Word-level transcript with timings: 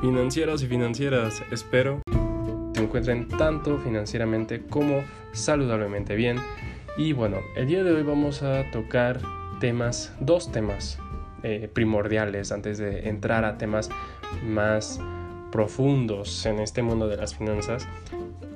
Financieros 0.00 0.62
y 0.62 0.66
financieras, 0.66 1.42
espero 1.50 2.00
se 2.74 2.82
encuentren 2.82 3.28
tanto 3.28 3.76
financieramente 3.76 4.62
como 4.62 5.04
saludablemente 5.32 6.16
bien. 6.16 6.38
Y 6.96 7.12
bueno, 7.12 7.36
el 7.54 7.66
día 7.66 7.84
de 7.84 7.92
hoy 7.92 8.02
vamos 8.02 8.42
a 8.42 8.70
tocar 8.70 9.20
temas, 9.60 10.14
dos 10.18 10.50
temas 10.50 10.98
eh, 11.42 11.68
primordiales 11.70 12.50
antes 12.50 12.78
de 12.78 13.10
entrar 13.10 13.44
a 13.44 13.58
temas 13.58 13.90
más 14.42 14.98
profundos 15.52 16.46
en 16.46 16.60
este 16.60 16.80
mundo 16.80 17.06
de 17.06 17.18
las 17.18 17.34
finanzas. 17.34 17.86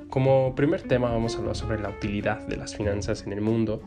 Como 0.09 0.55
primer 0.55 0.81
tema 0.81 1.11
vamos 1.11 1.35
a 1.35 1.39
hablar 1.39 1.55
sobre 1.55 1.79
la 1.79 1.89
utilidad 1.89 2.39
de 2.47 2.57
las 2.57 2.75
finanzas 2.75 3.23
en 3.27 3.33
el 3.33 3.41
mundo, 3.41 3.83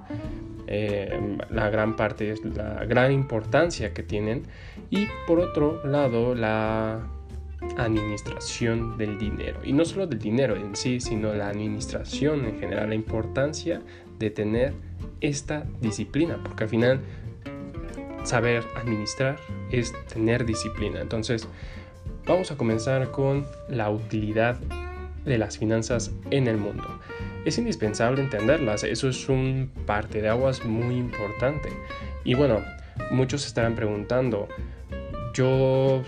eh, 0.68 1.38
la 1.50 1.70
gran 1.70 1.96
parte, 1.96 2.32
la 2.54 2.84
gran 2.84 3.10
importancia 3.10 3.92
que 3.92 4.04
tienen 4.04 4.44
y 4.90 5.08
por 5.26 5.40
otro 5.40 5.84
lado 5.84 6.36
la 6.36 7.17
administración 7.76 8.96
del 8.98 9.18
dinero. 9.18 9.60
Y 9.64 9.72
no 9.72 9.84
solo 9.84 10.06
del 10.06 10.18
dinero 10.18 10.56
en 10.56 10.76
sí, 10.76 11.00
sino 11.00 11.32
la 11.34 11.48
administración 11.48 12.44
en 12.44 12.58
general, 12.58 12.88
la 12.88 12.94
importancia 12.94 13.80
de 14.18 14.30
tener 14.30 14.74
esta 15.20 15.64
disciplina, 15.80 16.38
porque 16.42 16.64
al 16.64 16.70
final 16.70 17.00
saber 18.24 18.64
administrar 18.76 19.36
es 19.70 19.92
tener 20.12 20.44
disciplina. 20.44 21.00
Entonces, 21.00 21.48
vamos 22.26 22.50
a 22.50 22.56
comenzar 22.56 23.10
con 23.10 23.46
la 23.68 23.90
utilidad 23.90 24.58
de 25.24 25.38
las 25.38 25.58
finanzas 25.58 26.12
en 26.30 26.46
el 26.46 26.58
mundo. 26.58 26.84
Es 27.44 27.58
indispensable 27.58 28.22
entenderlas, 28.22 28.84
eso 28.84 29.08
es 29.08 29.28
un 29.28 29.70
parte 29.86 30.20
de 30.20 30.28
aguas 30.28 30.64
muy 30.64 30.96
importante. 30.96 31.70
Y 32.24 32.34
bueno, 32.34 32.60
muchos 33.10 33.46
estarán 33.46 33.74
preguntando, 33.74 34.48
yo 35.32 36.02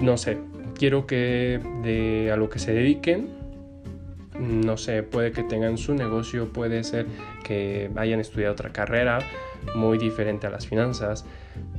no 0.00 0.16
sé, 0.16 0.38
quiero 0.76 1.06
que 1.06 1.60
de 1.82 2.30
a 2.32 2.36
lo 2.36 2.48
que 2.48 2.58
se 2.58 2.72
dediquen, 2.72 3.28
no 4.38 4.76
sé, 4.76 5.02
puede 5.02 5.32
que 5.32 5.42
tengan 5.42 5.78
su 5.78 5.94
negocio, 5.94 6.52
puede 6.52 6.84
ser 6.84 7.06
que 7.42 7.90
hayan 7.96 8.20
estudiado 8.20 8.52
otra 8.52 8.70
carrera 8.70 9.20
muy 9.74 9.98
diferente 9.98 10.46
a 10.46 10.50
las 10.50 10.66
finanzas. 10.66 11.24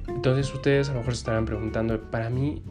Entonces 0.07 0.51
ustedes 0.53 0.89
a 0.89 0.93
lo 0.93 0.99
mejor 0.99 1.13
se 1.13 1.19
estarán 1.19 1.45
preguntando, 1.45 2.01
para 2.09 2.29
mí, 2.29 2.63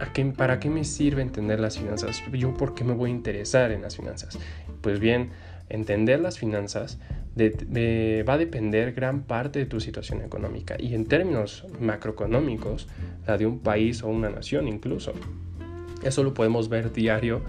¿a 0.00 0.12
qué, 0.12 0.24
¿para 0.24 0.58
qué 0.60 0.70
me 0.70 0.84
sirve 0.84 1.20
entender 1.20 1.60
las 1.60 1.78
finanzas? 1.78 2.22
¿Yo 2.32 2.54
por 2.54 2.74
qué 2.74 2.84
me 2.84 2.94
voy 2.94 3.10
a 3.10 3.14
interesar 3.14 3.70
en 3.70 3.82
las 3.82 3.96
finanzas? 3.96 4.38
Pues 4.80 4.98
bien, 4.98 5.30
entender 5.68 6.20
las 6.20 6.38
finanzas 6.38 6.98
va 7.36 8.32
a 8.32 8.38
depender 8.38 8.92
gran 8.92 9.24
parte 9.24 9.58
de 9.58 9.66
tu 9.66 9.80
situación 9.80 10.22
económica 10.22 10.76
y 10.78 10.94
en 10.94 11.04
términos 11.04 11.66
macroeconómicos, 11.80 12.88
la 13.26 13.36
de 13.36 13.46
un 13.46 13.58
país 13.58 14.02
o 14.02 14.08
una 14.08 14.30
nación 14.30 14.68
incluso. 14.68 15.12
Eso 16.04 16.22
lo 16.22 16.34
podemos 16.34 16.68
ver 16.68 16.92
diario 16.92 17.42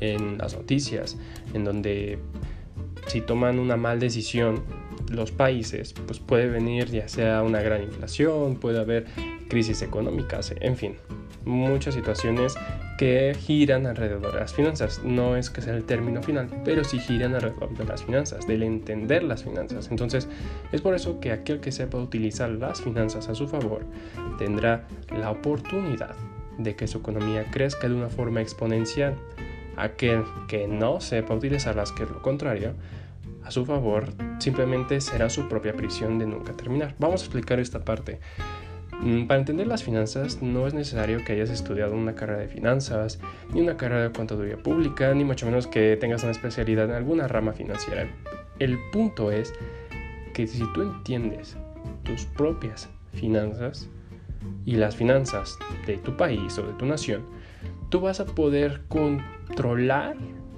en 0.00 0.38
las 0.38 0.56
noticias, 0.56 1.16
en 1.54 1.64
donde 1.64 2.18
si 3.06 3.20
toman 3.20 3.58
una 3.58 3.76
mal 3.76 4.00
decisión 4.00 4.62
los 5.10 5.32
países, 5.32 5.92
pues 6.06 6.20
puede 6.20 6.48
venir 6.48 6.90
ya 6.90 7.08
sea 7.08 7.42
una 7.42 7.60
gran 7.60 7.82
inflación, 7.82 8.56
puede 8.56 8.78
haber 8.78 9.06
crisis 9.48 9.82
económicas, 9.82 10.54
en 10.60 10.76
fin, 10.76 10.94
muchas 11.44 11.94
situaciones 11.94 12.54
que 12.98 13.34
giran 13.34 13.86
alrededor 13.86 14.32
de 14.32 14.40
las 14.40 14.54
finanzas. 14.54 15.00
No 15.02 15.36
es 15.36 15.50
que 15.50 15.62
sea 15.62 15.74
el 15.74 15.84
término 15.84 16.22
final, 16.22 16.48
pero 16.64 16.84
sí 16.84 16.98
giran 16.98 17.34
alrededor 17.34 17.76
de 17.76 17.84
las 17.84 18.04
finanzas, 18.04 18.46
del 18.46 18.62
entender 18.62 19.22
las 19.22 19.42
finanzas. 19.42 19.88
Entonces, 19.90 20.28
es 20.70 20.80
por 20.80 20.94
eso 20.94 21.18
que 21.18 21.32
aquel 21.32 21.60
que 21.60 21.72
sepa 21.72 21.98
utilizar 21.98 22.50
las 22.50 22.80
finanzas 22.80 23.28
a 23.28 23.34
su 23.34 23.48
favor 23.48 23.86
tendrá 24.38 24.86
la 25.10 25.30
oportunidad 25.30 26.14
de 26.58 26.76
que 26.76 26.86
su 26.86 26.98
economía 26.98 27.46
crezca 27.50 27.88
de 27.88 27.94
una 27.94 28.08
forma 28.08 28.40
exponencial. 28.40 29.16
Aquel 29.76 30.24
que 30.48 30.66
no 30.66 31.00
sepa 31.00 31.34
utilizarlas, 31.34 31.92
que 31.92 32.02
es 32.02 32.10
lo 32.10 32.22
contrario, 32.22 32.74
a 33.44 33.50
su 33.50 33.64
favor, 33.64 34.12
simplemente 34.38 35.00
será 35.00 35.30
su 35.30 35.48
propia 35.48 35.74
prisión 35.74 36.18
de 36.18 36.26
nunca 36.26 36.52
terminar. 36.52 36.94
Vamos 36.98 37.22
a 37.22 37.24
explicar 37.24 37.58
esta 37.58 37.84
parte. 37.84 38.20
Mm, 39.00 39.26
para 39.26 39.40
entender 39.40 39.66
las 39.66 39.82
finanzas 39.82 40.42
no 40.42 40.66
es 40.66 40.74
necesario 40.74 41.24
que 41.24 41.32
hayas 41.32 41.48
estudiado 41.48 41.94
una 41.94 42.14
carrera 42.14 42.40
de 42.40 42.48
finanzas, 42.48 43.18
ni 43.54 43.62
una 43.62 43.76
carrera 43.76 44.02
de 44.02 44.12
contaduría 44.12 44.58
pública, 44.58 45.14
ni 45.14 45.24
mucho 45.24 45.46
menos 45.46 45.66
que 45.66 45.96
tengas 45.96 46.22
una 46.22 46.32
especialidad 46.32 46.84
en 46.84 46.92
alguna 46.92 47.26
rama 47.26 47.52
financiera. 47.52 48.06
El 48.58 48.78
punto 48.92 49.32
es 49.32 49.54
que 50.34 50.46
si 50.46 50.60
tú 50.74 50.82
entiendes 50.82 51.56
tus 52.02 52.26
propias 52.26 52.90
finanzas, 53.14 53.88
y 54.64 54.76
las 54.76 54.96
finanzas 54.96 55.58
de 55.86 55.96
tu 55.96 56.16
país 56.16 56.58
o 56.58 56.66
de 56.66 56.72
tu 56.74 56.86
nación, 56.86 57.22
tú 57.88 58.00
vas 58.00 58.20
a 58.20 58.26
poder 58.26 58.82
controlar, 58.88 60.16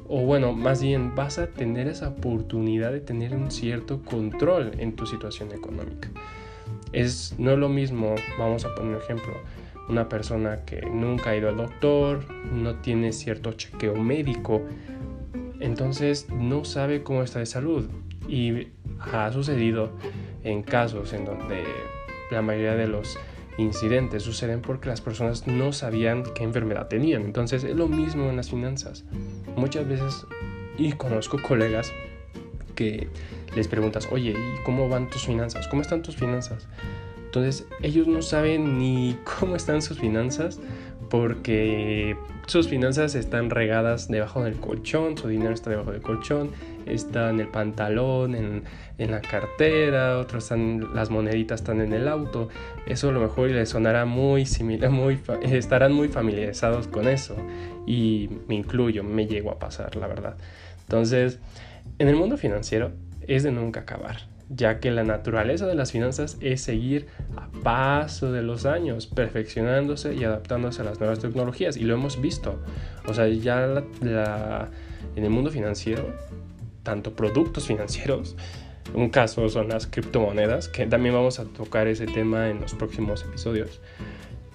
o 0.09 0.21
bueno, 0.21 0.53
más 0.53 0.83
bien 0.83 1.15
vas 1.15 1.39
a 1.39 1.47
tener 1.49 1.89
esa 1.89 2.09
oportunidad 2.09 2.93
de 2.93 3.01
tener 3.01 3.35
un 3.35 3.51
cierto 3.51 4.03
control 4.03 4.73
en 4.79 4.95
tu 4.95 5.07
situación 5.07 5.53
económica. 5.53 6.11
Es 6.93 7.35
no 7.39 7.53
es 7.53 7.59
lo 7.59 7.69
mismo, 7.69 8.15
vamos 8.39 8.65
a 8.65 8.75
poner 8.75 8.97
un 8.97 9.03
ejemplo, 9.03 9.33
una 9.89 10.09
persona 10.09 10.65
que 10.65 10.83
nunca 10.83 11.31
ha 11.31 11.37
ido 11.37 11.49
al 11.49 11.57
doctor, 11.57 12.25
no 12.53 12.77
tiene 12.77 13.13
cierto 13.13 13.53
chequeo 13.53 13.95
médico, 13.95 14.63
entonces 15.61 16.29
no 16.31 16.65
sabe 16.65 17.03
cómo 17.03 17.23
está 17.23 17.39
de 17.39 17.47
salud. 17.47 17.89
Y 18.29 18.69
ha 19.13 19.33
sucedido 19.33 19.91
en 20.45 20.63
casos 20.63 21.13
en 21.13 21.25
donde 21.25 21.65
la 22.31 22.43
mayoría 22.43 22.75
de 22.75 22.87
los 22.89 23.19
incidentes 23.59 24.23
suceden 24.23 24.61
porque 24.61 24.89
las 24.89 25.01
personas 25.01 25.47
no 25.47 25.73
sabían 25.73 26.25
qué 26.35 26.45
enfermedad 26.45 26.89
tenían. 26.89 27.23
Entonces 27.23 27.65
es 27.65 27.77
lo 27.77 27.89
mismo 27.89 28.31
en 28.31 28.37
las 28.37 28.51
finanzas. 28.51 29.05
Muchas 29.57 29.87
veces, 29.87 30.27
y 30.79 30.93
conozco 30.93 31.41
colegas 31.41 31.93
que 32.75 33.09
les 33.55 33.69
preguntas, 33.69 34.09
oye, 34.11 34.31
¿y 34.31 34.65
cómo 34.65 34.89
van 34.89 35.11
tus 35.11 35.27
finanzas? 35.27 35.69
¿Cómo 35.69 35.83
están 35.83 36.03
tus 36.03 36.17
finanzas? 36.17 36.69
Entonces 37.25 37.67
ellos 37.83 38.07
no 38.07 38.23
saben 38.23 38.79
ni 38.79 39.17
cómo 39.41 39.57
están 39.57 39.83
sus 39.83 39.99
finanzas 39.99 40.61
porque 41.13 42.17
sus 42.47 42.69
finanzas 42.69 43.15
están 43.15 43.51
regadas 43.51 44.09
debajo 44.09 44.45
del 44.45 44.55
colchón, 44.55 45.19
su 45.19 45.29
dinero 45.29 45.53
está 45.53 45.69
debajo 45.69 45.93
del 45.93 46.01
colchón, 46.01 46.53
está 46.87 47.29
en 47.29 47.39
el 47.39 47.49
pantalón, 47.49 48.35
en, 48.35 48.63
la 48.97 49.21
cartera, 49.21 50.19
otros 50.19 50.45
están, 50.45 50.95
las 50.95 51.11
moneditas 51.11 51.61
están 51.61 51.83
en 51.83 51.93
el 51.93 52.09
auto. 52.09 52.49
Eso 52.87 53.11
a 53.11 53.13
lo 53.13 53.21
mejor 53.21 53.51
les 53.51 53.69
sonará 53.69 54.07
muy 54.07 54.47
similar, 54.47 54.91
muy, 54.91 55.21
estarán 55.43 55.93
muy 55.93 56.09
familiarizados 56.09 56.87
con 56.89 57.07
eso. 57.07 57.37
Y 57.87 58.31
me 58.49 58.55
incluyo, 58.55 59.05
me 59.05 59.27
llego 59.27 59.51
a 59.51 59.59
pasar, 59.59 59.97
la 59.97 60.07
verdad. 60.07 60.39
Entonces, 60.85 61.41
en 61.99 62.09
el 62.09 62.17
mundo 62.17 62.39
financiero 62.39 62.93
es 63.27 63.43
de 63.43 63.53
nunca 63.53 63.81
acabar 63.81 64.32
ya 64.49 64.81
que 64.81 64.91
la 64.91 65.05
naturaleza 65.05 65.67
de 65.67 65.75
las 65.75 65.93
finanzas 65.93 66.37
es 66.41 66.61
seguir 66.61 67.07
a 67.37 67.49
paso 67.63 68.33
de 68.33 68.43
los 68.43 68.67
años, 68.67 69.07
perfeccionándose 69.07 70.15
y 70.15 70.25
adaptándose 70.25 70.83
a 70.83 70.85
las 70.85 71.01
nuevas 71.01 71.21
tecnologías. 71.21 71.77
Y 71.77 71.85
lo 71.85 71.95
hemos 71.95 72.21
visto. 72.21 72.59
O 73.07 73.15
sea, 73.15 73.29
ya 73.29 73.83
en 75.17 75.25
el 75.25 75.31
mundo 75.31 75.51
financiero, 75.51 76.07
tanto 76.83 77.15
productos 77.15 77.67
financieros, 77.67 78.37
un 78.95 79.09
caso 79.09 79.49
son 79.49 79.69
las 79.69 79.87
criptomonedas, 79.87 80.69
que 80.69 80.87
también 80.87 81.15
vamos 81.15 81.39
a 81.39 81.45
tocar 81.45 81.87
ese 81.87 82.07
tema 82.07 82.51
en 82.51 82.61
los 82.61 82.75
próximos 82.75 83.25
episodios. 83.25 83.81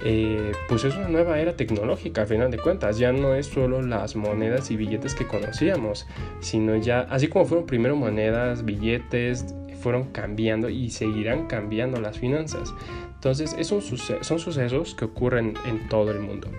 Eh, 0.04 0.52
pues 0.70 0.84
es 0.84 0.96
una 0.96 1.10
nueva 1.10 1.40
era 1.40 1.56
tecnológica, 1.56 2.22
al 2.22 2.28
final 2.28 2.52
de 2.52 2.60
cuentas. 2.60 3.00
Ya 3.00 3.12
no 3.12 3.34
es 3.34 3.48
solo 3.48 3.82
las 3.82 4.16
monedas 4.16 4.70
y 4.70 4.78
billetes 4.78 5.16
que 5.16 5.26
conocíamos, 5.26 6.06
sino 6.40 6.76
ya, 6.76 7.02
así 7.10 7.28
como 7.28 7.46
fueron 7.46 7.66
primero 7.66 7.96
monedas, 7.96 8.64
billetes, 8.64 9.56
fueron 9.82 10.12
cambiando 10.12 10.70
y 10.70 10.90
seguirán 10.90 11.48
cambiando 11.48 12.00
las 12.02 12.18
finanzas. 12.18 12.74
Entonces, 13.16 13.56
esos 13.58 13.86
son 14.22 14.40
sucesos 14.40 14.96
que 14.96 15.06
ocurren 15.06 15.54
en 15.66 15.88
todo 15.90 16.12
el 16.12 16.20
mundo. 16.20 16.50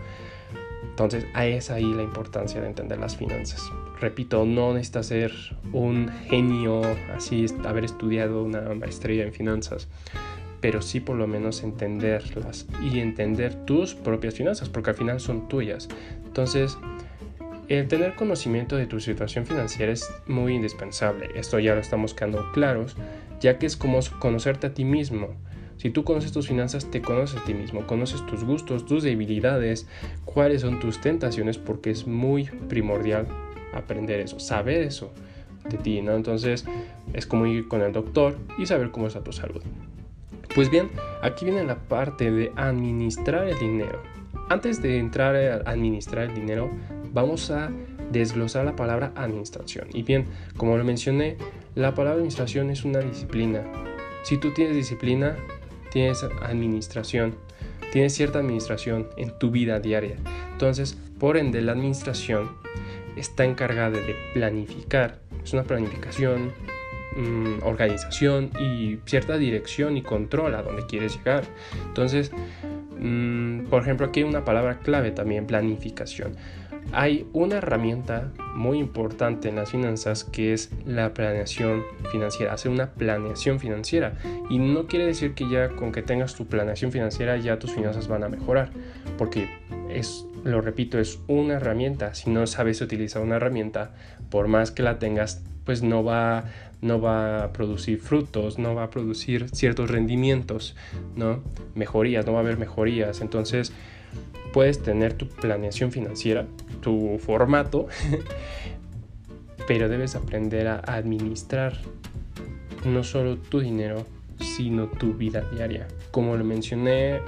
Entonces, 0.82 1.26
es 1.37 1.70
ahí 1.70 1.94
la 1.94 2.02
importancia 2.02 2.60
de 2.60 2.66
entender 2.66 2.98
las 2.98 3.16
finanzas. 3.16 3.70
Repito, 4.00 4.44
no 4.44 4.75
necesitas 4.75 5.06
ser 5.06 5.32
un 5.72 6.08
genio, 6.28 6.82
así 7.14 7.46
haber 7.64 7.84
estudiado 7.84 8.43
una 8.43 8.62
maestría 8.75 9.25
en 9.25 9.32
finanzas, 9.32 9.88
pero 10.60 10.82
sí 10.82 10.98
por 10.98 11.16
lo 11.16 11.28
menos 11.28 11.62
entenderlas 11.62 12.66
y 12.82 12.98
entender 12.98 13.54
tus 13.64 13.94
propias 13.94 14.34
finanzas, 14.34 14.69
porque 14.69 14.90
al 14.90 14.96
final 14.96 15.20
son 15.20 15.46
tuyas. 15.46 15.88
Entonces, 16.25 16.76
el 17.69 17.87
tener 17.87 18.15
conocimiento 18.15 18.76
de 18.76 18.87
tu 18.87 18.99
situación 18.99 19.44
financiera 19.44 19.93
es 19.93 20.11
muy 20.26 20.55
indispensable. 20.55 21.29
Esto 21.35 21.59
ya 21.59 21.75
lo 21.75 21.81
estamos 21.81 22.15
quedando 22.15 22.50
claros, 22.53 22.97
ya 23.41 23.59
que 23.59 23.67
es 23.67 23.76
como 23.76 23.99
conocerte 24.19 24.69
a 24.69 24.75
ti 24.75 24.85
mismo. 24.85 25.37
Si 25.76 25.91
tú 25.91 26.03
conoces 26.03 26.32
tus 26.32 26.49
finanzas, 26.49 26.91
te 26.91 27.03
conoces 27.03 27.41
a 27.41 27.44
ti 27.44 27.55
mismo, 27.55 27.87
conoces 27.87 28.25
tus 28.26 28.43
gustos, 28.43 28.87
tus 28.87 29.03
debilidades, 29.03 29.87
cuáles 30.25 30.62
son 30.62 30.81
tus 30.81 31.00
tentaciones, 31.00 31.59
porque 31.59 31.91
es 31.91 32.06
muy 32.06 32.47
primordial 32.69 33.29
aprender 33.73 34.19
eso, 34.19 34.41
saber 34.41 34.82
eso 34.82 35.12
de 35.69 35.76
ti, 35.76 36.00
¿no? 36.00 36.15
Entonces 36.15 36.65
es 37.12 37.26
como 37.26 37.47
ir 37.47 37.69
con 37.69 37.82
el 37.82 37.93
doctor 37.93 38.38
y 38.59 38.67
saber 38.67 38.91
cómo 38.91 39.06
está 39.06 39.23
tu 39.23 39.32
salud. 39.32 39.62
Pues 40.55 40.70
bien, 40.70 40.88
aquí 41.23 41.44
viene 41.44 41.62
la 41.65 41.76
parte 41.76 42.31
de 42.31 42.50
administrar 42.56 43.47
el 43.47 43.59
dinero. 43.59 44.03
antes 44.49 44.81
de 44.82 44.99
entrar 44.99 45.37
a 45.37 45.70
administrar 45.70 46.31
el 46.31 46.35
dinero, 46.35 46.70
vamos 47.23 47.50
a 47.50 47.70
desglosar 48.12 48.65
la 48.65 48.76
palabra 48.76 49.12
administración. 49.17 49.88
Y 49.93 50.03
bien, 50.03 50.26
como 50.56 50.76
lo 50.76 50.85
mencioné, 50.85 51.37
la 51.75 51.94
palabra 51.94 52.15
administración 52.19 52.70
es 52.70 52.85
una 52.85 53.00
disciplina. 53.00 53.65
Si 54.23 54.38
tú 54.38 54.53
tienes 54.53 54.76
disciplina, 54.76 55.37
tienes 55.91 56.23
administración, 56.43 57.35
tienes 57.93 58.15
cierta 58.15 58.38
administración 58.38 59.09
en 59.17 59.37
tu 59.38 59.50
vida 59.50 59.81
diaria. 59.81 60.17
Entonces, 60.53 60.97
por 61.19 61.37
ende, 61.37 61.61
la 61.61 61.73
administración 61.73 62.50
está 63.17 63.44
encargada 63.44 63.99
de 63.99 64.15
planificar. 64.32 65.19
Es 65.43 65.53
una 65.53 65.65
planificación, 65.65 66.53
mm, 67.17 67.65
organización 67.65 68.50
y 68.61 68.99
cierta 69.06 69.38
dirección 69.38 69.97
y 69.97 70.03
control 70.03 70.55
a 70.55 70.62
donde 70.62 70.87
quieres 70.87 71.17
llegar. 71.17 71.44
Entonces, 71.87 72.31
mm, 72.97 73.65
por 73.65 73.82
ejemplo, 73.82 74.06
aquí 74.06 74.20
hay 74.20 74.29
una 74.29 74.44
palabra 74.44 74.79
clave 74.79 75.11
también, 75.11 75.47
planificación. 75.47 76.37
Hay 76.93 77.26
una 77.32 77.58
herramienta 77.58 78.32
muy 78.55 78.79
importante 78.79 79.50
en 79.50 79.56
las 79.56 79.70
finanzas 79.70 80.25
que 80.25 80.52
es 80.52 80.70
la 80.87 81.12
planeación 81.12 81.82
financiera, 82.11 82.55
hacer 82.55 82.73
una 82.73 82.90
planeación 82.90 83.61
financiera. 83.61 84.14
Y 84.49 84.58
no 84.58 84.87
quiere 84.87 85.06
decir 85.06 85.35
que 85.35 85.49
ya 85.50 85.69
con 85.69 85.93
que 85.93 86.02
tengas 86.02 86.35
tu 86.35 86.46
planeación 86.46 86.90
financiera 86.90 87.37
ya 87.37 87.58
tus 87.58 87.73
finanzas 87.73 88.08
van 88.08 88.25
a 88.25 88.29
mejorar, 88.29 88.70
porque 89.19 89.49
es, 89.90 90.26
lo 90.44 90.61
repito, 90.61 90.99
es 90.99 91.19
una 91.26 91.55
herramienta. 91.55 92.14
Si 92.14 92.31
no 92.31 92.46
sabes 92.46 92.81
utilizar 92.81 93.23
una 93.23 93.37
herramienta, 93.37 93.93
por 94.31 94.49
más 94.49 94.70
que 94.70 94.82
la 94.82 94.99
tengas, 94.99 95.43
pues 95.64 95.82
no 95.82 96.02
va, 96.02 96.44
no 96.81 97.00
va 97.00 97.44
a 97.44 97.52
producir 97.52 98.00
frutos, 98.00 98.58
no 98.58 98.75
va 98.75 98.84
a 98.84 98.91
producir 98.91 99.50
ciertos 99.50 99.91
rendimientos, 99.91 100.75
¿no? 101.14 101.43
Mejorías, 101.75 102.25
no 102.25 102.32
va 102.32 102.38
a 102.38 102.43
haber 102.43 102.56
mejorías. 102.56 103.20
Entonces, 103.20 103.73
puedes 104.52 104.82
tener 104.82 105.14
tu 105.14 105.28
planeación 105.28 105.92
financiera, 105.92 106.46
tu 106.80 107.18
formato, 107.18 107.88
pero 109.66 109.88
debes 109.88 110.14
aprender 110.14 110.68
a 110.68 110.78
administrar 110.78 111.74
no 112.84 113.04
solo 113.04 113.38
tu 113.38 113.60
dinero, 113.60 114.06
sino 114.40 114.86
tu 114.88 115.14
vida 115.14 115.42
diaria. 115.52 115.88
Como 116.10 116.36
lo 116.36 116.44
mencioné 116.44 117.20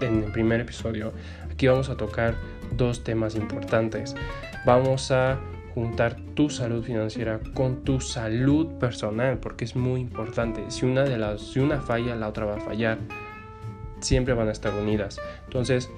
en 0.00 0.24
el 0.24 0.32
primer 0.32 0.60
episodio, 0.60 1.12
aquí 1.50 1.66
vamos 1.66 1.88
a 1.88 1.96
tocar 1.96 2.34
dos 2.76 3.04
temas 3.04 3.34
importantes. 3.34 4.14
Vamos 4.64 5.10
a 5.10 5.38
juntar 5.74 6.16
tu 6.34 6.50
salud 6.50 6.84
financiera 6.84 7.40
con 7.54 7.84
tu 7.84 8.00
salud 8.00 8.66
personal, 8.78 9.38
porque 9.38 9.64
es 9.64 9.76
muy 9.76 10.00
importante. 10.00 10.70
Si 10.70 10.84
una 10.84 11.04
de 11.04 11.16
las, 11.16 11.40
si 11.40 11.60
una 11.60 11.80
falla, 11.80 12.14
la 12.16 12.28
otra 12.28 12.44
va 12.44 12.56
a 12.56 12.60
fallar. 12.60 12.98
Siempre 14.00 14.34
van 14.34 14.48
a 14.48 14.52
estar 14.52 14.72
unidas. 14.74 15.20
Entonces, 15.44 15.90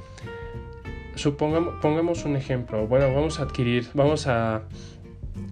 supongamos, 1.14 1.74
pongamos 1.80 2.24
un 2.24 2.36
ejemplo. 2.36 2.86
Bueno, 2.86 3.12
vamos 3.14 3.40
a 3.40 3.44
adquirir, 3.44 3.88
vamos 3.94 4.26
a, 4.26 4.62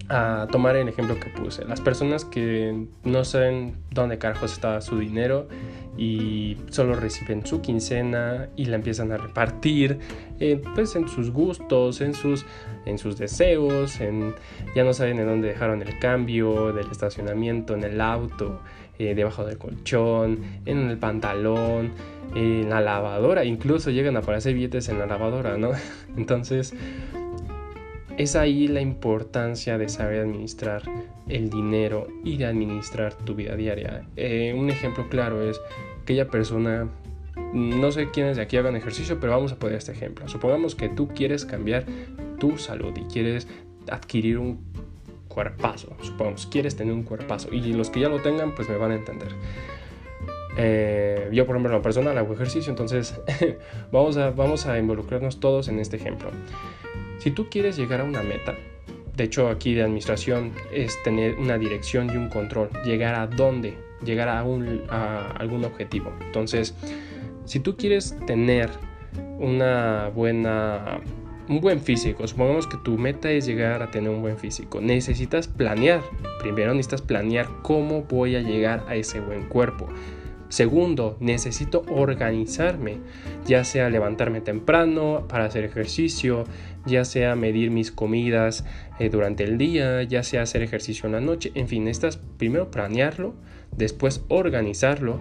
a 0.09 0.49
tomar 0.51 0.77
el 0.77 0.89
ejemplo 0.89 1.19
que 1.19 1.31
puse. 1.31 1.65
Las 1.65 1.81
personas 1.81 2.25
que 2.25 2.87
no 3.05 3.25
saben 3.25 3.77
dónde 3.91 4.19
carajos 4.19 4.53
está 4.53 4.81
su 4.81 4.99
dinero 4.99 5.49
y 5.97 6.57
solo 6.71 6.95
reciben 6.95 7.47
su 7.47 7.61
quincena 7.61 8.49
y 8.57 8.65
la 8.67 8.77
empiezan 8.77 9.13
a 9.13 9.19
repartir 9.19 9.99
eh, 10.39 10.61
pues 10.75 10.97
en 10.97 11.09
sus 11.09 11.31
gustos, 11.31 12.01
en 12.01 12.15
sus, 12.15 12.47
en 12.87 12.99
sus 12.99 13.19
deseos, 13.19 14.01
en, 14.01 14.35
ya 14.75 14.83
no 14.83 14.93
saben 14.93 15.19
en 15.19 15.27
dónde 15.27 15.49
dejaron 15.49 15.83
el 15.83 15.99
cambio 15.99 16.73
del 16.73 16.91
estacionamiento, 16.91 17.75
en 17.75 17.85
el 17.85 18.01
auto, 18.01 18.61
eh, 19.01 19.15
debajo 19.15 19.47
del 19.47 19.57
colchón, 19.57 20.41
en 20.67 20.91
el 20.91 20.99
pantalón, 20.99 21.93
en 22.35 22.69
la 22.69 22.83
lavadora, 22.83 23.47
incluso 23.47 23.91
llegan 23.91 24.17
a 24.17 24.19
aparecer 24.19 24.53
billetes 24.53 24.91
en 24.91 24.99
la 24.99 25.07
lavadora, 25.07 25.57
¿no? 25.57 25.71
Entonces, 26.19 26.75
es 28.19 28.37
ahí 28.37 28.69
la 28.69 28.83
importancia 28.83 29.79
de 29.79 29.89
saber 29.89 30.21
administrar 30.21 30.83
el 31.29 31.49
dinero 31.49 32.09
y 32.23 32.37
de 32.37 32.45
administrar 32.45 33.15
tu 33.15 33.35
vida 33.35 33.57
diaria. 33.57 34.07
Eh, 34.17 34.55
un 34.55 34.69
ejemplo 34.69 35.09
claro 35.09 35.49
es 35.49 35.59
aquella 36.03 36.29
persona, 36.29 36.91
no 37.55 37.93
sé 37.93 38.11
quiénes 38.11 38.37
de 38.37 38.43
aquí 38.43 38.59
hagan 38.59 38.77
ejercicio, 38.77 39.19
pero 39.19 39.33
vamos 39.33 39.53
a 39.53 39.59
poner 39.59 39.79
este 39.79 39.93
ejemplo. 39.93 40.29
Supongamos 40.29 40.75
que 40.75 40.91
tú 40.91 41.09
quieres 41.09 41.47
cambiar 41.47 41.87
tu 42.39 42.59
salud 42.59 42.93
y 42.97 43.11
quieres 43.11 43.49
adquirir 43.89 44.37
un 44.37 44.61
cuerpazo, 45.31 45.97
supongamos, 46.03 46.47
quieres 46.47 46.77
tener 46.77 46.93
un 46.93 47.05
cuerpazo 47.05 47.49
y 47.53 47.73
los 47.73 47.89
que 47.89 48.01
ya 48.01 48.09
lo 48.09 48.21
tengan 48.21 48.55
pues 48.55 48.69
me 48.69 48.77
van 48.77 48.91
a 48.91 48.97
entender. 48.97 49.29
Eh, 50.57 51.31
yo, 51.33 51.47
por 51.47 51.57
ejemplo, 51.57 51.73
la 51.73 51.83
persona 51.83 52.11
hago 52.11 52.35
ejercicio, 52.35 52.71
entonces 52.71 53.19
vamos, 53.93 54.17
a, 54.17 54.33
vamos 54.33 54.67
a 54.67 54.79
involucrarnos 54.79 55.41
todos 55.41 55.69
en 55.69 55.79
este 55.79 55.97
ejemplo. 55.97 56.31
Si 57.19 57.31
tú 57.31 57.49
quieres 57.49 57.77
llegar 57.77 58.01
a 58.01 58.05
una 58.05 58.23
meta, 58.23 58.57
de 59.17 59.25
hecho 59.25 59.49
aquí 59.49 59.75
de 59.75 59.83
administración 59.83 60.53
es 60.73 61.01
tener 61.05 61.37
una 61.37 61.57
dirección 61.59 62.11
y 62.11 62.17
un 62.17 62.29
control, 62.29 62.69
llegar 62.85 63.15
a 63.15 63.27
dónde, 63.27 63.79
llegar 64.05 64.29
a, 64.29 64.43
un, 64.43 64.83
a 64.91 65.31
algún 65.39 65.65
objetivo. 65.65 66.13
Entonces, 66.21 66.75
si 67.45 67.61
tú 67.61 67.77
quieres 67.77 68.17
tener 68.27 68.71
una 69.39 70.11
buena 70.15 71.01
un 71.51 71.61
buen 71.61 71.81
físico. 71.81 72.27
Supongamos 72.29 72.69
que 72.69 72.77
tu 72.77 72.97
meta 72.97 73.29
es 73.31 73.45
llegar 73.45 73.83
a 73.83 73.91
tener 73.91 74.09
un 74.11 74.23
buen 74.23 74.39
físico. 74.39 74.81
Necesitas 74.81 75.49
planear. 75.49 76.01
Primero 76.41 76.73
necesitas 76.73 77.03
planear 77.03 77.49
cómo 77.63 78.05
voy 78.05 78.37
a 78.37 78.41
llegar 78.41 78.85
a 78.89 78.95
ese 78.95 79.19
buen 79.19 79.49
cuerpo. 79.49 79.89
Segundo, 80.49 81.17
necesito 81.21 81.85
organizarme, 81.89 82.99
ya 83.47 83.65
sea 83.65 83.91
levantarme 83.91 84.41
temprano 84.41 85.27
para 85.29 85.45
hacer 85.45 85.65
ejercicio, 85.65 86.45
ya 86.87 87.05
sea 87.05 87.35
medir 87.37 87.71
mis 87.71 87.93
comidas 87.93 88.65
eh, 88.99 89.11
durante 89.11 89.45
el 89.45 89.59
día, 89.59 90.03
ya 90.05 90.23
sea 90.23 90.43
hacer 90.43 90.63
ejercicio 90.63 91.07
en 91.07 91.13
la 91.13 91.21
noche, 91.21 91.53
en 91.55 91.69
fin, 91.69 91.85
necesitas 91.85 92.17
primero 92.17 92.69
planearlo, 92.71 93.35
después 93.77 94.25
organizarlo, 94.29 95.21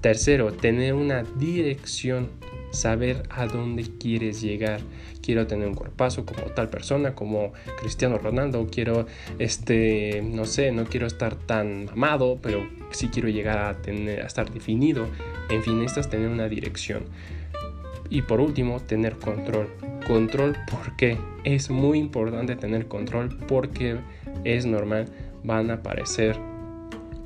tercero, 0.00 0.52
tener 0.52 0.94
una 0.94 1.24
dirección 1.24 2.37
saber 2.70 3.22
a 3.30 3.46
dónde 3.46 3.84
quieres 3.98 4.40
llegar. 4.40 4.80
Quiero 5.22 5.46
tener 5.46 5.68
un 5.68 5.74
cuerpazo 5.74 6.24
como 6.24 6.42
tal 6.52 6.68
persona, 6.68 7.14
como 7.14 7.52
Cristiano 7.80 8.18
Ronaldo. 8.18 8.66
Quiero, 8.70 9.06
este, 9.38 10.22
no 10.22 10.44
sé, 10.44 10.72
no 10.72 10.84
quiero 10.84 11.06
estar 11.06 11.34
tan 11.34 11.86
mamado, 11.86 12.38
pero 12.42 12.66
sí 12.90 13.08
quiero 13.08 13.28
llegar 13.28 13.58
a, 13.58 13.82
tener, 13.82 14.22
a 14.22 14.26
estar 14.26 14.50
definido. 14.50 15.06
En 15.50 15.62
fin, 15.62 15.78
necesitas 15.78 16.10
tener 16.10 16.28
una 16.28 16.48
dirección. 16.48 17.04
Y 18.10 18.22
por 18.22 18.40
último, 18.40 18.80
tener 18.80 19.16
control. 19.16 19.68
Control 20.06 20.56
porque 20.70 21.18
es 21.44 21.68
muy 21.68 21.98
importante 21.98 22.56
tener 22.56 22.88
control 22.88 23.36
porque 23.46 23.98
es 24.44 24.64
normal, 24.64 25.06
van 25.44 25.70
a 25.70 25.74
aparecer 25.74 26.38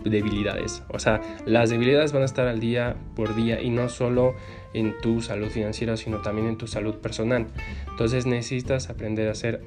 debilidades. 0.04 0.82
O 0.88 0.98
sea, 0.98 1.20
las 1.46 1.70
debilidades 1.70 2.12
van 2.12 2.22
a 2.22 2.24
estar 2.24 2.46
al 2.46 2.60
día 2.60 2.96
por 3.14 3.34
día 3.34 3.60
y 3.60 3.70
no 3.70 3.88
solo 3.88 4.34
en 4.74 4.94
tu 5.00 5.20
salud 5.20 5.48
financiera, 5.48 5.96
sino 5.96 6.18
también 6.18 6.48
en 6.48 6.56
tu 6.56 6.66
salud 6.66 6.96
personal. 6.96 7.46
Entonces 7.90 8.26
necesitas 8.26 8.90
aprender 8.90 9.28
a 9.28 9.34
ser 9.34 9.62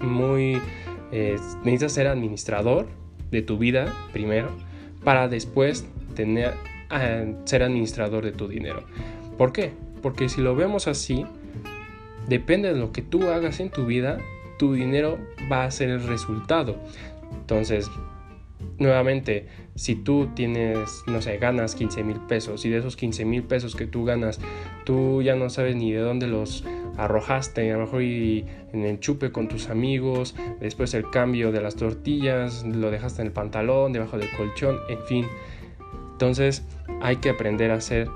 muy... 0.00 0.60
Eh, 1.12 1.36
necesitas 1.64 1.92
ser 1.92 2.06
administrador 2.08 2.86
de 3.30 3.42
tu 3.42 3.58
vida 3.58 3.92
primero 4.12 4.50
para 5.04 5.28
después 5.28 5.86
tener, 6.14 6.54
eh, 6.90 7.34
ser 7.44 7.62
administrador 7.62 8.24
de 8.24 8.32
tu 8.32 8.48
dinero. 8.48 8.84
¿Por 9.36 9.52
qué? 9.52 9.72
Porque 10.02 10.28
si 10.28 10.40
lo 10.40 10.54
vemos 10.54 10.88
así, 10.88 11.24
depende 12.28 12.72
de 12.72 12.78
lo 12.78 12.92
que 12.92 13.02
tú 13.02 13.28
hagas 13.28 13.60
en 13.60 13.70
tu 13.70 13.86
vida, 13.86 14.18
tu 14.58 14.72
dinero 14.74 15.18
va 15.50 15.64
a 15.64 15.70
ser 15.70 15.90
el 15.90 16.06
resultado. 16.06 16.76
Entonces, 17.32 17.90
nuevamente, 18.78 19.46
si 19.74 19.94
tú 19.94 20.28
tienes, 20.34 21.02
no 21.06 21.20
sé, 21.22 21.38
ganas 21.38 21.74
15 21.74 22.04
mil 22.04 22.20
pesos 22.20 22.64
y 22.64 22.70
de 22.70 22.78
esos 22.78 22.96
15 22.96 23.24
mil 23.24 23.42
pesos 23.44 23.74
que 23.74 23.86
tú 23.86 24.04
ganas, 24.04 24.40
tú 24.84 25.22
ya 25.22 25.36
no 25.36 25.50
sabes 25.50 25.76
ni 25.76 25.92
de 25.92 26.00
dónde 26.00 26.26
los 26.26 26.64
arrojaste, 26.96 27.72
a 27.72 27.76
lo 27.76 27.84
mejor 27.84 28.02
y 28.02 28.44
en 28.72 28.84
el 28.84 29.00
chupe 29.00 29.32
con 29.32 29.48
tus 29.48 29.68
amigos, 29.68 30.34
después 30.60 30.94
el 30.94 31.10
cambio 31.10 31.52
de 31.52 31.60
las 31.60 31.76
tortillas, 31.76 32.64
lo 32.64 32.90
dejaste 32.90 33.22
en 33.22 33.28
el 33.28 33.32
pantalón, 33.32 33.92
debajo 33.92 34.18
del 34.18 34.30
colchón, 34.36 34.78
en 34.88 35.02
fin. 35.06 35.26
Entonces 36.12 36.64
hay 37.02 37.16
que 37.16 37.30
aprender 37.30 37.70
a 37.70 37.80
ser 37.80 38.08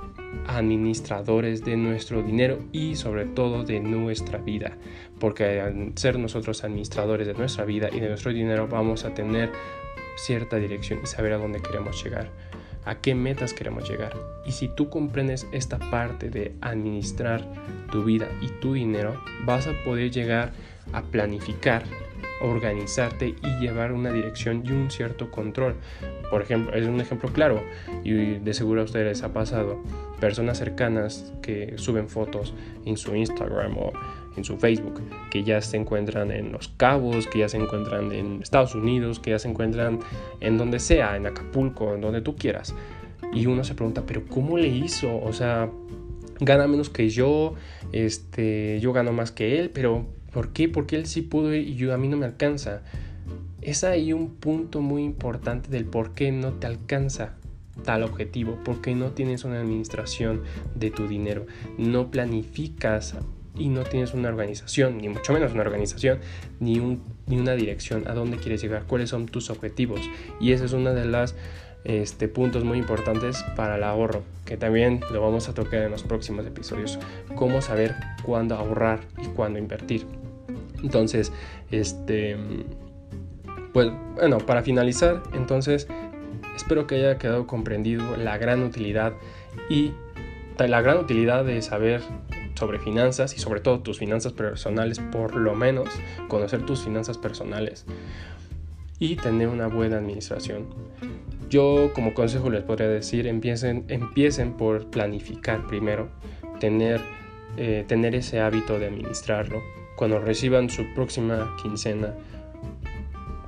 administradores 0.47 1.65
de 1.65 1.77
nuestro 1.77 2.23
dinero 2.23 2.59
y 2.73 2.97
sobre 2.97 3.25
todo 3.25 3.65
de 3.65 3.81
nuestra 3.81 4.39
vida, 4.39 4.77
porque 5.19 5.61
al 5.61 5.93
ser 5.97 6.19
nosotros 6.19 6.65
administradores 6.65 7.27
de 7.27 7.35
nuestra 7.35 7.65
vida 7.65 7.89
y 7.93 8.01
de 8.01 8.09
nuestro 8.09 8.33
dinero 8.33 8.69
vamos 8.69 9.05
a 9.05 9.15
tener 9.15 9.51
cierta 10.19 10.57
dirección 10.57 11.01
y 11.03 11.07
saber 11.07 11.33
a 11.33 11.39
dónde 11.39 11.61
queremos 11.63 12.03
llegar, 12.03 12.31
a 12.85 12.97
qué 12.97 13.15
metas 13.15 13.55
queremos 13.55 13.89
llegar. 13.89 14.17
Y 14.45 14.53
si 14.53 14.69
tú 14.69 14.91
comprendes 14.91 15.47
esta 15.53 15.79
parte 15.91 16.31
de 16.31 16.55
administrar 16.61 17.47
tu 17.91 18.05
vida 18.05 18.29
y 18.41 18.49
tu 18.61 18.75
dinero, 18.75 19.23
vas 19.45 19.67
a 19.67 19.73
poder 19.85 20.11
llegar 20.11 20.53
a 20.93 21.03
planificar 21.03 21.85
organizarte 22.41 23.35
y 23.43 23.61
llevar 23.61 23.93
una 23.93 24.13
dirección 24.13 24.63
y 24.65 24.71
un 24.73 24.91
cierto 24.91 25.31
control. 25.31 25.75
Por 26.31 26.43
ejemplo, 26.43 26.75
es 26.75 26.87
un 26.87 27.01
ejemplo 27.01 27.31
claro 27.33 27.63
y 28.05 28.39
de 28.39 28.55
seguro 28.55 28.83
a 28.83 28.85
ustedes 28.85 29.07
les 29.07 29.23
ha 29.23 29.33
pasado. 29.33 29.83
Personas 30.21 30.59
cercanas 30.59 31.33
que 31.43 31.75
suben 31.77 32.09
fotos 32.09 32.55
en 32.85 32.97
su 32.97 33.15
Instagram 33.15 33.77
o 33.79 33.93
en 34.37 34.45
su 34.45 34.57
Facebook, 34.57 35.01
que 35.31 35.43
ya 35.45 35.61
se 35.61 35.77
encuentran 35.77 36.31
en 36.31 36.53
Los 36.53 36.69
Cabos, 36.69 37.27
que 37.27 37.41
ya 37.41 37.49
se 37.49 37.57
encuentran 37.57 38.13
en 38.13 38.43
Estados 38.43 38.75
Unidos, 38.75 39.19
que 39.19 39.31
ya 39.31 39.39
se 39.39 39.49
encuentran 39.49 40.01
en 40.41 40.59
donde 40.59 40.79
sea, 40.79 41.17
en 41.17 41.27
Acapulco, 41.27 41.95
en 41.95 42.01
donde 42.01 42.21
tú 42.21 42.37
quieras. 42.37 42.75
Y 43.33 43.47
uno 43.47 43.65
se 43.65 43.75
pregunta, 43.75 44.05
pero 44.07 44.25
¿cómo 44.27 44.57
le 44.57 44.69
hizo? 44.69 45.21
O 45.21 45.33
sea, 45.33 45.71
gana 46.41 46.67
menos 46.67 46.91
que 46.91 47.09
yo, 47.09 47.55
este, 47.93 48.79
yo 48.81 48.93
gano 48.93 49.13
más 49.13 49.33
que 49.33 49.59
él, 49.59 49.71
pero 49.71 50.07
¿por 50.33 50.53
qué? 50.53 50.69
Porque 50.69 50.97
él 50.97 51.07
sí 51.07 51.23
pudo 51.23 51.55
y 51.55 51.75
yo, 51.75 51.93
a 51.93 51.99
mí 51.99 52.09
no 52.09 52.17
me 52.17 52.27
alcanza. 52.27 52.83
Es 53.61 53.85
ahí 53.85 54.13
un 54.13 54.31
punto 54.37 54.81
muy 54.81 55.03
importante 55.03 55.69
del 55.69 55.85
por 55.85 56.15
qué 56.15 56.31
no 56.31 56.53
te 56.55 56.67
alcanza 56.67 57.35
tal 57.85 58.03
objetivo, 58.03 58.59
por 58.65 58.81
qué 58.81 58.95
no 58.95 59.11
tienes 59.11 59.45
una 59.45 59.61
administración 59.61 60.43
de 60.75 60.91
tu 60.91 61.07
dinero, 61.07 61.47
no 61.77 62.11
planificas 62.11 63.17
y 63.59 63.69
no 63.69 63.83
tienes 63.85 64.15
una 64.15 64.29
organización, 64.29 64.99
ni 64.99 65.09
mucho 65.09 65.33
menos 65.33 65.53
una 65.53 65.63
organización, 65.63 66.19
ni, 66.61 66.79
un, 66.79 67.03
ni 67.27 67.39
una 67.39 67.55
dirección 67.55 68.07
a 68.09 68.15
dónde 68.15 68.37
quieres 68.39 68.63
llegar, 68.63 68.85
cuáles 68.87 69.11
son 69.11 69.27
tus 69.27 69.51
objetivos. 69.51 70.01
Y 70.41 70.53
esa 70.53 70.65
es 70.65 70.73
una 70.73 70.93
de 70.93 71.05
las 71.05 71.35
este, 71.85 72.29
puntos 72.29 72.65
muy 72.65 72.79
importantes 72.79 73.45
para 73.57 73.77
el 73.77 73.85
ahorro, 73.85 74.23
que 74.45 74.57
también 74.57 75.01
lo 75.13 75.21
vamos 75.23 75.49
a 75.49 75.55
tocar 75.55 75.83
en 75.83 75.91
los 75.91 76.03
próximos 76.03 76.47
episodios. 76.47 76.99
Cómo 77.35 77.63
saber 77.63 77.95
cuándo 78.23 78.57
ahorrar 78.57 79.01
y 79.23 79.27
cuándo 79.29 79.59
invertir. 79.59 80.07
Entonces, 80.83 81.33
este, 81.71 82.37
pues 83.73 83.91
bueno, 84.15 84.39
para 84.39 84.63
finalizar, 84.63 85.23
entonces, 85.35 85.89
espero 86.57 86.87
que 86.87 86.97
haya 86.97 87.19
quedado 87.19 87.47
comprendido 87.47 88.17
la 88.17 88.39
gran 88.39 88.63
utilidad 88.63 89.13
y 89.69 89.93
la 90.59 90.81
gran 90.81 90.99
utilidad 90.99 91.45
de 91.45 91.63
saber 91.63 92.03
sobre 92.59 92.79
finanzas 92.79 93.35
y 93.37 93.39
sobre 93.39 93.61
todo 93.61 93.81
tus 93.81 93.99
finanzas 93.99 94.33
personales, 94.33 94.99
por 94.99 95.37
lo 95.37 95.55
menos 95.55 95.89
conocer 96.29 96.67
tus 96.67 96.83
finanzas 96.83 97.17
personales 97.17 97.87
y 98.99 99.17
tener 99.17 99.49
una 99.49 99.69
buena 99.69 99.99
administración. 99.99 100.67
Yo 101.49 101.93
como 101.95 102.15
consejo 102.15 102.51
les 102.51 102.65
podría 102.65 102.89
decir, 102.89 103.27
empiecen, 103.27 103.85
empiecen 103.89 104.55
por 104.55 104.91
planificar 104.91 105.67
primero, 105.67 106.09
tener, 106.59 107.01
eh, 107.57 107.85
tener 107.87 108.15
ese 108.15 108.41
hábito 108.41 108.79
de 108.79 108.87
administrarlo. 108.87 109.63
Cuando 109.97 110.19
reciban 110.19 110.69
su 110.69 110.85
próxima 110.95 111.57
quincena, 111.63 112.15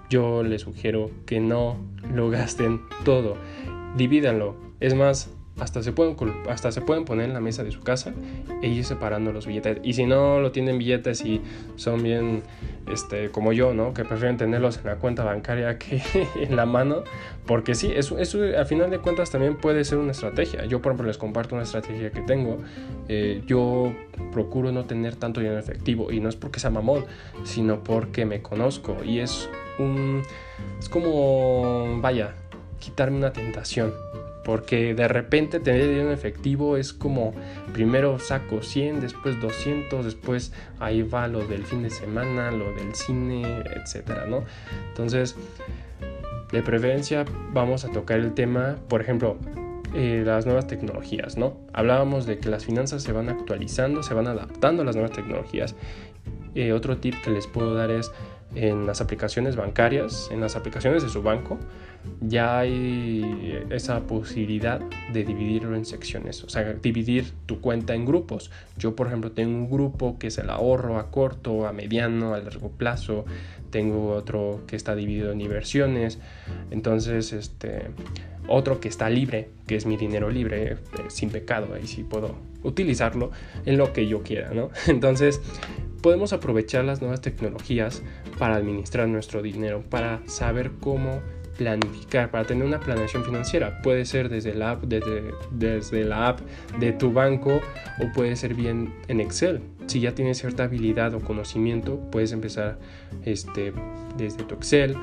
yo 0.09 0.43
les 0.43 0.63
sugiero 0.63 1.11
que 1.27 1.41
no 1.41 1.77
lo 2.15 2.31
gasten 2.31 2.81
todo, 3.05 3.37
divídanlo. 3.97 4.57
Es 4.81 4.95
más, 4.95 5.31
hasta 5.61 5.83
se 5.83 5.93
pueden 5.93 6.17
hasta 6.49 6.73
se 6.73 6.81
pueden 6.81 7.05
poner 7.05 7.27
en 7.27 7.35
la 7.35 7.41
mesa 7.41 7.63
de 7.63 7.71
su 7.71 7.81
casa 7.81 8.13
e 8.63 8.69
ir 8.69 8.85
separando 8.85 9.33
los 9.33 9.47
billetes. 9.47 9.79
Y 9.83 9.93
si 9.93 10.07
no 10.07 10.41
lo 10.41 10.53
tienen 10.53 10.79
billetes 10.79 11.25
y 11.25 11.41
son 11.77 12.03
bien 12.03 12.43
este 12.91 13.31
como 13.31 13.53
yo 13.53 13.73
no 13.75 13.95
que 13.95 14.05
prefieren 14.05 14.37
tenerlos 14.37 14.79
en 14.79 14.87
la 14.87 14.97
cuenta 14.97 15.23
bancaria 15.23 15.79
que 15.79 16.03
en 16.37 16.57
la 16.57 16.67
mano 16.67 17.05
porque 17.47 17.75
sí 17.75 17.93
eso 17.95 18.19
eso 18.19 18.43
al 18.43 18.67
final 18.67 18.91
de 18.91 18.99
cuentas 18.99 19.31
también 19.31 19.57
puede 19.57 19.85
ser 19.85 19.99
una 19.99 20.13
estrategia. 20.13 20.65
Yo 20.65 20.81
por 20.81 20.93
ejemplo 20.93 21.07
les 21.07 21.19
comparto 21.19 21.55
una 21.55 21.65
estrategia 21.65 22.11
que 22.11 22.23
tengo. 22.23 22.59
Eh, 23.09 23.43
yo 23.47 23.93
procuro 24.33 24.73
no 24.73 24.85
tener 24.85 25.17
tanto 25.17 25.41
dinero 25.41 25.59
efectivo 25.59 26.11
y 26.11 26.21
no 26.21 26.29
es 26.29 26.37
porque 26.37 26.61
sea 26.61 26.71
mamón 26.71 27.05
sino 27.45 27.83
porque 27.83 28.25
me 28.25 28.43
conozco 28.43 28.97
y 29.05 29.19
es 29.19 29.49
un 29.79 30.23
es 30.79 30.89
como 30.89 32.01
vaya 32.01 32.35
quitarme 32.79 33.19
una 33.19 33.33
tentación 33.33 33.93
porque 34.45 34.95
de 34.95 35.09
repente 35.09 35.61
tener 35.61 35.83
dinero 35.83 36.09
en 36.09 36.13
efectivo 36.13 36.77
es 36.77 36.93
como 36.93 37.35
primero 37.73 38.19
saco 38.19 38.63
100, 38.63 39.01
después 39.01 39.41
200, 39.41 40.05
después 40.05 40.53
ahí 40.79 41.03
va 41.03 41.29
lo 41.29 41.47
del 41.47 41.65
fin 41.65 41.83
de 41.83 41.91
semana, 41.91 42.51
lo 42.51 42.73
del 42.73 42.95
cine, 42.95 43.63
etcétera, 43.75 44.27
¿no? 44.27 44.45
Entonces, 44.89 45.37
de 46.53 46.63
preferencia 46.63 47.25
vamos 47.53 47.85
a 47.85 47.89
tocar 47.91 48.19
el 48.19 48.35
tema, 48.35 48.77
por 48.89 49.01
ejemplo, 49.01 49.37
eh, 49.95 50.23
las 50.25 50.47
nuevas 50.47 50.67
tecnologías, 50.67 51.37
¿no? 51.37 51.57
Hablábamos 51.73 52.25
de 52.25 52.39
que 52.39 52.49
las 52.49 52.65
finanzas 52.65 53.03
se 53.03 53.13
van 53.13 53.29
actualizando, 53.29 54.03
se 54.03 54.15
van 54.15 54.29
adaptando 54.29 54.83
a 54.83 54.85
las 54.85 54.95
nuevas 54.95 55.13
tecnologías. 55.13 55.75
Eh, 56.55 56.73
otro 56.73 56.97
tip 56.99 57.15
que 57.23 57.31
les 57.31 57.47
puedo 57.47 57.75
dar 57.75 57.91
es 57.91 58.11
en 58.55 58.87
las 58.87 59.01
aplicaciones 59.01 59.57
bancarias, 59.57 60.29
en 60.31 60.41
las 60.41 60.57
aplicaciones 60.57 61.03
de 61.03 61.09
su 61.09 61.23
banco, 61.23 61.59
ya 62.21 62.59
hay 62.59 63.65
esa 63.71 64.01
posibilidad 64.01 64.81
de 65.13 65.25
dividirlo 65.25 65.77
en 65.77 65.85
secciones, 65.85 66.43
o 66.45 66.49
sea, 66.49 66.73
dividir 66.75 67.33
tu 67.47 67.61
cuenta 67.61 67.95
en 67.95 68.05
grupos. 68.05 68.51
Yo, 68.79 68.97
por 68.97 69.07
ejemplo, 69.07 69.33
tengo 69.33 69.57
un 69.57 69.71
grupo 69.71 70.19
que 70.19 70.29
es 70.29 70.39
el 70.39 70.51
ahorro 70.51 70.99
a 70.99 71.11
corto, 71.11 71.67
a 71.67 71.73
mediano, 71.73 72.35
a 72.35 72.39
largo 72.39 72.71
plazo, 72.71 73.25
tengo 73.71 74.13
otro 74.13 74.63
que 74.67 74.77
está 74.77 74.95
dividido 74.95 75.33
en 75.33 75.41
inversiones, 75.41 76.19
entonces, 76.71 77.33
este, 77.33 77.91
otro 78.49 78.81
que 78.81 78.89
está 78.89 79.09
libre, 79.11 79.51
que 79.67 79.77
es 79.77 79.87
mi 79.87 79.97
dinero 79.97 80.31
libre, 80.31 80.73
eh, 80.73 80.77
sin 81.09 81.31
pecado, 81.31 81.75
ahí 81.75 81.87
sí 81.87 82.03
puedo 82.03 82.37
utilizarlo 82.63 83.31
en 83.65 83.79
lo 83.79 83.93
que 83.93 84.07
yo 84.07 84.23
quiera, 84.23 84.53
¿no? 84.53 84.71
Entonces, 84.87 85.41
podemos 86.03 86.33
aprovechar 86.33 86.85
las 86.85 87.01
nuevas 87.01 87.21
tecnologías 87.21 88.03
para 88.39 88.57
administrar 88.57 89.09
nuestro 89.09 89.43
dinero, 89.43 89.83
para 89.89 90.21
saber 90.27 90.73
cómo 90.81 91.21
planificar, 91.61 92.31
para 92.31 92.45
tener 92.45 92.65
una 92.65 92.81
planeación 92.81 93.23
financiera. 93.23 93.83
Puede 93.83 94.07
ser 94.07 94.31
desde 94.31 94.55
la 94.55 94.73
app, 94.73 94.85
desde, 94.85 95.25
desde 95.51 96.05
la 96.05 96.29
app 96.29 96.41
de 96.79 96.93
tu 96.93 97.13
banco 97.13 97.61
o 97.99 98.13
puede 98.15 98.35
ser 98.37 98.55
bien 98.55 98.95
en 99.09 99.21
Excel. 99.21 99.61
Si 99.87 100.01
ya 100.01 100.15
tienes 100.15 100.39
cierta 100.39 100.65
habilidad 100.65 101.15
o 101.15 101.21
conocimiento, 101.21 102.01
puedes 102.11 102.33
empezar 102.33 102.79
este, 103.25 103.75
desde 104.17 104.45
tu 104.45 104.55
Excel 104.55 104.97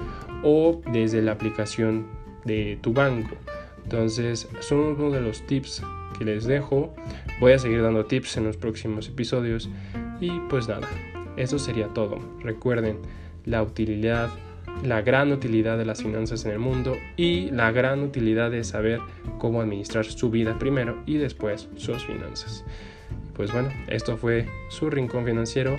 o 0.43 0.81
desde 0.91 1.21
la 1.21 1.33
aplicación 1.33 2.07
de 2.43 2.79
tu 2.81 2.91
banco. 2.91 3.35
Entonces, 3.83 4.47
son 4.59 4.79
uno 4.79 5.11
de 5.11 5.21
los 5.21 5.45
tips 5.45 5.83
que 6.17 6.25
les 6.25 6.45
dejo. 6.45 6.93
Voy 7.39 7.53
a 7.53 7.59
seguir 7.59 7.83
dando 7.83 8.05
tips 8.05 8.37
en 8.37 8.45
los 8.45 8.57
próximos 8.57 9.07
episodios. 9.07 9.69
Y 10.19 10.39
pues 10.49 10.67
nada, 10.67 10.87
eso 11.35 11.59
sería 11.59 11.87
todo. 11.89 12.19
Recuerden 12.41 12.99
la 13.45 13.63
utilidad 13.63 14.29
la 14.83 15.01
gran 15.01 15.31
utilidad 15.31 15.77
de 15.77 15.85
las 15.85 16.01
finanzas 16.01 16.45
en 16.45 16.51
el 16.51 16.59
mundo 16.59 16.97
y 17.15 17.49
la 17.51 17.71
gran 17.71 18.01
utilidad 18.03 18.51
de 18.51 18.63
saber 18.63 18.99
cómo 19.39 19.61
administrar 19.61 20.05
su 20.05 20.29
vida 20.29 20.57
primero 20.59 21.01
y 21.05 21.17
después 21.17 21.67
sus 21.75 22.05
finanzas. 22.05 22.63
Pues 23.33 23.51
bueno, 23.51 23.69
esto 23.87 24.17
fue 24.17 24.47
su 24.69 24.89
rincón 24.89 25.25
financiero 25.25 25.77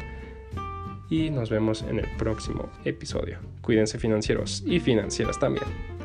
y 1.11 1.31
nos 1.31 1.51
vemos 1.51 1.83
en 1.83 2.01
el 2.01 2.07
próximo 2.17 2.69
episodio. 2.85 3.39
Cuídense 3.63 3.99
financieros 3.99 4.63
y 4.67 4.81
financieras 4.81 5.39
también. 5.39 5.98